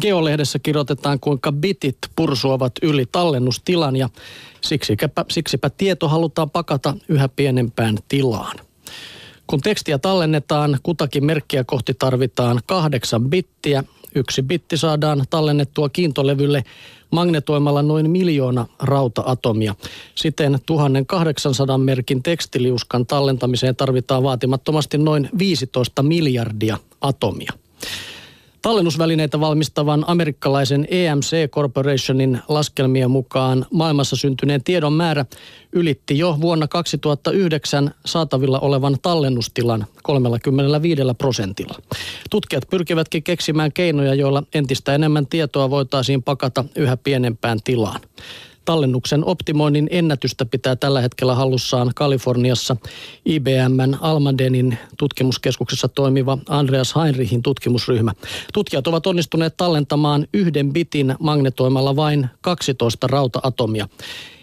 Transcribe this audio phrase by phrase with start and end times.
[0.00, 4.08] Geolehdessä kirjoitetaan, kuinka bitit pursuavat yli tallennustilan ja
[4.60, 8.56] siksipä, siksipä tieto halutaan pakata yhä pienempään tilaan.
[9.46, 13.84] Kun tekstiä tallennetaan, kutakin merkkiä kohti tarvitaan kahdeksan bittiä.
[14.14, 16.64] Yksi bitti saadaan tallennettua kiintolevylle
[17.10, 19.74] magnetoimalla noin miljoona rauta-atomia.
[20.14, 27.52] Siten 1800 merkin tekstiliuskan tallentamiseen tarvitaan vaatimattomasti noin 15 miljardia atomia.
[28.70, 35.24] Tallennusvälineitä valmistavan amerikkalaisen EMC Corporationin laskelmien mukaan maailmassa syntyneen tiedon määrä
[35.72, 41.78] ylitti jo vuonna 2009 saatavilla olevan tallennustilan 35 prosentilla.
[42.30, 48.00] Tutkijat pyrkivätkin keksimään keinoja, joilla entistä enemmän tietoa voitaisiin pakata yhä pienempään tilaan.
[48.70, 52.76] Tallennuksen optimoinnin ennätystä pitää tällä hetkellä hallussaan Kaliforniassa
[53.24, 58.12] IBMn Almadenin tutkimuskeskuksessa toimiva Andreas Heinrichin tutkimusryhmä.
[58.52, 63.88] Tutkijat ovat onnistuneet tallentamaan yhden bitin magnetoimalla vain 12 rauta-atomia.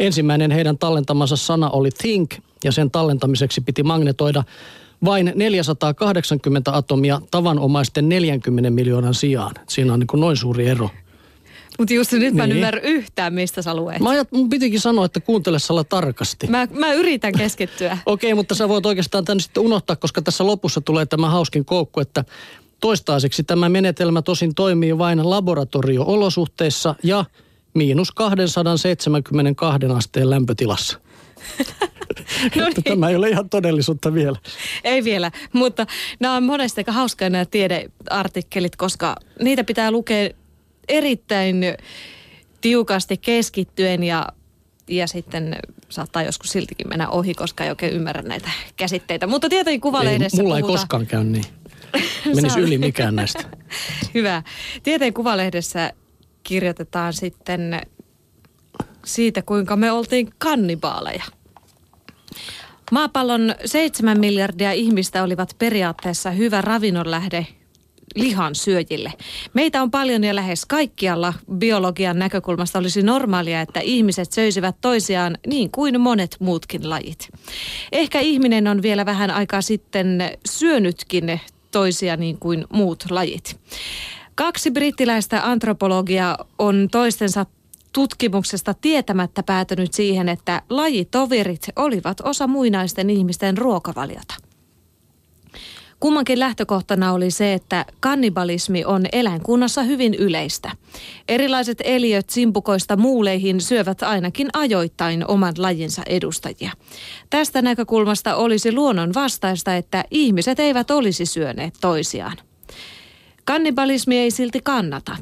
[0.00, 4.44] Ensimmäinen heidän tallentamansa sana oli think ja sen tallentamiseksi piti magnetoida
[5.04, 9.54] vain 480 atomia tavanomaisten 40 miljoonan sijaan.
[9.68, 10.90] Siinä on niin noin suuri ero.
[11.78, 12.36] Mutta just nyt niin.
[12.36, 14.00] mä en ymmärrä yhtään, mistä sä luet.
[14.00, 16.46] Mä ajat, mun pitikin sanoa, että kuuntele sala tarkasti.
[16.46, 17.98] Mä, mä yritän keskittyä.
[18.06, 21.64] Okei, okay, mutta sä voit oikeastaan tänne sitten unohtaa, koska tässä lopussa tulee tämä hauskin
[21.64, 22.24] koukku, että
[22.80, 27.24] toistaiseksi tämä menetelmä tosin toimii vain laboratorio-olosuhteissa ja
[27.74, 30.98] miinus 272 asteen lämpötilassa.
[32.56, 32.84] no niin.
[32.84, 34.38] Tämä ei ole ihan todellisuutta vielä.
[34.84, 35.86] Ei vielä, mutta
[36.20, 40.30] nämä on monesti aika hauskaa nämä tiedeartikkelit, koska niitä pitää lukea
[40.88, 41.64] erittäin
[42.60, 44.26] tiukasti keskittyen ja,
[44.88, 45.56] ja sitten
[45.88, 49.26] saattaa joskus siltikin mennä ohi, koska ei oikein ymmärrä näitä käsitteitä.
[49.26, 50.72] Mutta tietenkin kuvalehdessä ei, Mulla puhutaan...
[50.72, 51.44] ei koskaan käy niin.
[52.34, 53.44] Menisi yli mikään näistä.
[54.14, 54.42] Hyvä.
[54.82, 55.92] Tieteen kuvalehdessä
[56.42, 57.80] kirjoitetaan sitten
[59.04, 61.24] siitä, kuinka me oltiin kannibaaleja.
[62.92, 67.46] Maapallon seitsemän miljardia ihmistä olivat periaatteessa hyvä ravinnonlähde
[68.14, 69.12] lihan syöjille.
[69.54, 75.70] Meitä on paljon ja lähes kaikkialla biologian näkökulmasta olisi normaalia, että ihmiset söisivät toisiaan niin
[75.70, 77.28] kuin monet muutkin lajit.
[77.92, 83.60] Ehkä ihminen on vielä vähän aikaa sitten syönytkin toisia niin kuin muut lajit.
[84.34, 87.46] Kaksi brittiläistä antropologia on toistensa
[87.92, 94.47] tutkimuksesta tietämättä päätynyt siihen, että lajitoverit olivat osa muinaisten ihmisten ruokavaliota.
[96.00, 100.70] Kummankin lähtökohtana oli se, että kannibalismi on eläinkunnassa hyvin yleistä.
[101.28, 106.72] Erilaiset eliöt simpukoista muuleihin syövät ainakin ajoittain oman lajinsa edustajia.
[107.30, 112.36] Tästä näkökulmasta olisi luonnon vastaista, että ihmiset eivät olisi syöneet toisiaan.
[113.44, 115.16] Kannibalismi ei silti kannata.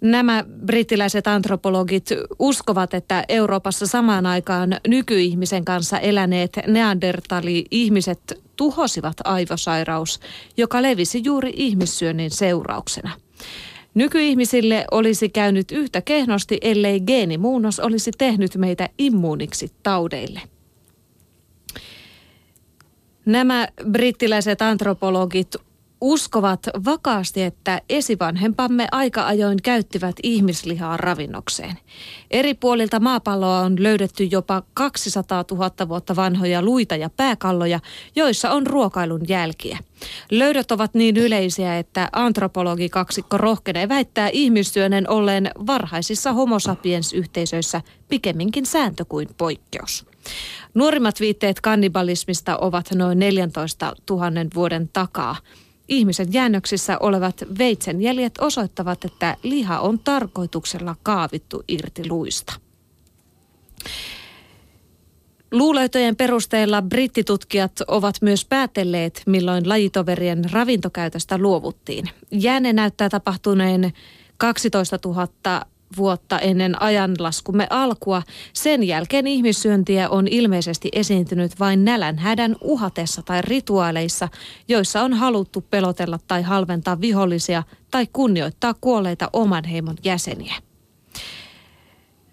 [0.00, 10.20] Nämä brittiläiset antropologit uskovat, että Euroopassa samaan aikaan nykyihmisen kanssa eläneet neandertali-ihmiset tuhosivat aivosairaus,
[10.56, 13.10] joka levisi juuri ihmissyönnin seurauksena.
[13.94, 20.40] Nykyihmisille olisi käynyt yhtä kehnosti, ellei geenimuunnos olisi tehnyt meitä immuuniksi taudeille.
[23.26, 25.56] Nämä brittiläiset antropologit
[26.00, 31.78] uskovat vakaasti, että esivanhempamme aika ajoin käyttivät ihmislihaa ravinnokseen.
[32.30, 37.80] Eri puolilta maapalloa on löydetty jopa 200 000 vuotta vanhoja luita ja pääkalloja,
[38.16, 39.78] joissa on ruokailun jälkiä.
[40.30, 48.66] Löydöt ovat niin yleisiä, että antropologi kaksikko rohkenee väittää ihmistyönen olleen varhaisissa homo sapiens-yhteisöissä pikemminkin
[48.66, 50.06] sääntö kuin poikkeus.
[50.74, 55.36] Nuorimmat viitteet kannibalismista ovat noin 14 000 vuoden takaa.
[55.90, 62.52] Ihmisen jäännöksissä olevat veitsenjäljet osoittavat, että liha on tarkoituksella kaavittu irti luista.
[65.52, 72.10] Luulöytöjen perusteella brittitutkijat ovat myös päätelleet, milloin lajitoverien ravintokäytöstä luovuttiin.
[72.30, 73.92] Jääne näyttää tapahtuneen
[74.36, 75.66] 12 000
[75.96, 78.22] vuotta ennen ajanlaskumme alkua.
[78.52, 84.28] Sen jälkeen ihmissyöntiä on ilmeisesti esiintynyt vain nälän hädän uhatessa tai rituaaleissa,
[84.68, 90.54] joissa on haluttu pelotella tai halventaa vihollisia tai kunnioittaa kuolleita oman heimon jäseniä.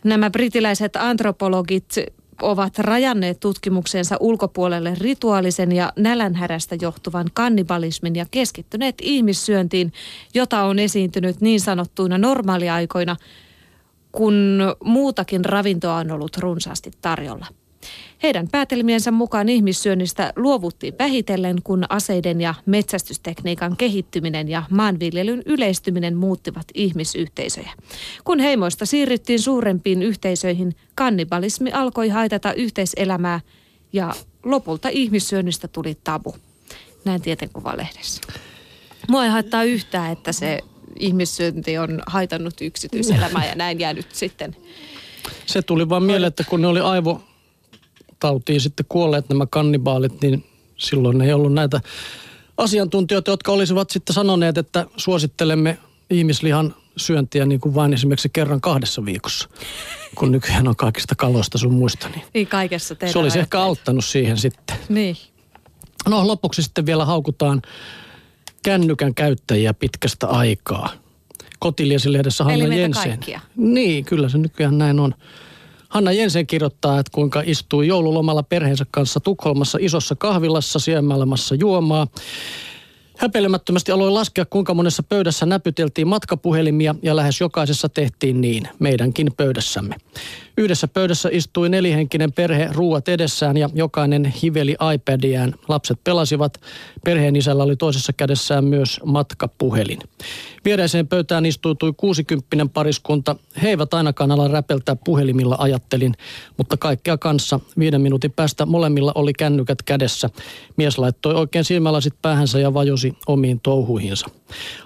[0.04, 1.95] Nämä britiläiset antropologit
[2.42, 9.94] ovat rajanneet tutkimuksensa ulkopuolelle rituaalisen ja nälänhädästä johtuvan kannibalismin ja keskittyneet ihmissyöntiin,
[10.33, 13.15] jota on esiintynyt niin sanottuina normaaliaikoina–
[14.12, 17.45] kun muutakin ravintoa on ollut runsaasti tarjolla.
[18.24, 26.65] Heidän päätelmiensä mukaan ihmissyönnistä luovuttiin vähitellen, kun aseiden ja metsästystekniikan kehittyminen ja maanviljelyn yleistyminen muuttivat
[26.74, 27.71] ihmisyhteisöjä.
[28.24, 33.39] Kun heimoista siirryttiin suurempiin yhteisöihin, kannibalismi alkoi haitata yhteiselämää
[33.94, 34.13] ja
[34.44, 36.36] lopulta ihmissyönnistä tuli tabu.
[37.06, 38.21] Näin tietenkuva-lehdessä.
[39.09, 40.59] Mua ei haittaa yhtään, että se
[40.99, 44.55] ihmissyönti on haitannut yksityiselämää ja näin jäänyt sitten.
[45.45, 50.45] Se tuli vaan mieleen, että kun ne oli aivotautiin sitten kuolleet nämä kannibaalit, niin
[50.77, 51.81] silloin ei ollut näitä
[52.57, 55.77] asiantuntijoita, jotka olisivat sitten sanoneet, että suosittelemme
[56.09, 59.49] ihmislihan syöntiä niin kuin vain esimerkiksi kerran kahdessa viikossa,
[60.15, 62.09] kun nykyään on kaikista kaloista sun muista.
[62.09, 64.77] Niin, niin kaikessa Se olisi ehkä auttanut siihen sitten.
[64.89, 65.17] Niin.
[66.07, 67.61] No lopuksi sitten vielä haukutaan
[68.63, 70.89] kännykän käyttäjiä pitkästä aikaa.
[71.59, 73.09] Kotiliesilehdessä Hanna Eli Jensen.
[73.09, 73.39] kaikkia.
[73.56, 75.13] Niin, kyllä se nykyään näin on.
[75.89, 82.07] Hanna Jensen kirjoittaa, että kuinka istuu joululomalla perheensä kanssa Tukholmassa isossa kahvilassa syömälämässä juomaa.
[83.18, 89.95] Häpeilemättömästi aloin laskea, kuinka monessa pöydässä näpyteltiin matkapuhelimia ja lähes jokaisessa tehtiin niin, meidänkin pöydässämme.
[90.59, 95.54] Yhdessä pöydässä istui nelihenkinen perhe ruuat edessään ja jokainen hiveli iPadiään.
[95.68, 96.62] Lapset pelasivat.
[97.06, 100.00] Perheen isällä oli toisessa kädessään myös matkapuhelin.
[100.65, 103.36] Viereiseen pöytään istuutui 60 pariskunta.
[103.62, 106.13] He eivät ainakaan ala räpeltää puhelimilla, ajattelin,
[106.57, 107.59] mutta kaikkea kanssa.
[107.80, 110.30] Viiden minuutin päästä molemmilla oli kännykät kädessä.
[110.77, 114.27] Mies laittoi oikein silmälasit päähänsä ja vajosi omiin touhuihinsa.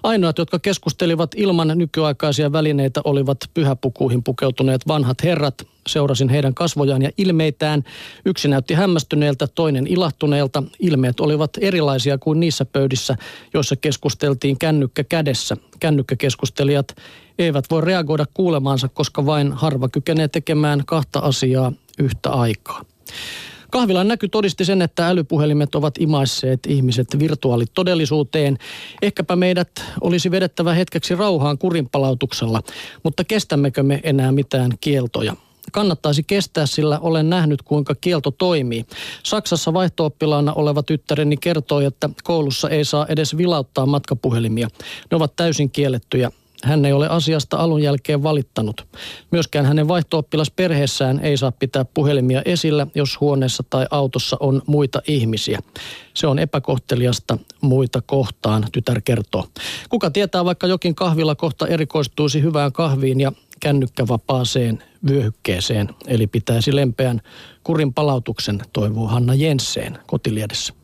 [0.03, 5.67] Ainoat, jotka keskustelivat ilman nykyaikaisia välineitä, olivat pyhäpukuihin pukeutuneet vanhat herrat.
[5.87, 7.83] Seurasin heidän kasvojaan ja ilmeitään.
[8.25, 10.63] Yksi näytti hämmästyneeltä, toinen ilahtuneelta.
[10.79, 13.15] Ilmeet olivat erilaisia kuin niissä pöydissä,
[13.53, 15.57] joissa keskusteltiin kännykkä kädessä.
[15.79, 16.95] Kännykkäkeskustelijat
[17.39, 22.85] eivät voi reagoida kuulemaansa, koska vain harva kykenee tekemään kahta asiaa yhtä aikaa.
[23.71, 28.57] Kahvilan näky todisti sen, että älypuhelimet ovat imaisseet ihmiset virtuaalitodellisuuteen.
[29.01, 29.69] Ehkäpä meidät
[30.01, 32.61] olisi vedettävä hetkeksi rauhaan kurinpalautuksella,
[33.03, 35.35] mutta kestämmekö me enää mitään kieltoja?
[35.71, 38.85] kannattaisi kestää, sillä olen nähnyt, kuinka kielto toimii.
[39.23, 44.67] Saksassa vaihtooppilaana oleva tyttäreni kertoi, että koulussa ei saa edes vilauttaa matkapuhelimia.
[45.11, 46.31] Ne ovat täysin kiellettyjä.
[46.63, 48.87] Hän ei ole asiasta alun jälkeen valittanut.
[49.31, 55.01] Myöskään hänen vaihtooppilas perheessään ei saa pitää puhelimia esillä, jos huoneessa tai autossa on muita
[55.07, 55.59] ihmisiä.
[56.13, 59.47] Se on epäkohteliasta muita kohtaan, tytär kertoo.
[59.89, 67.21] Kuka tietää, vaikka jokin kahvilla kohta erikoistuisi hyvään kahviin ja kännykkävapaaseen vyöhykkeeseen, eli pitäisi lempeän
[67.63, 70.73] kurin palautuksen, toivoo Hanna Jensseen kotiliedessä.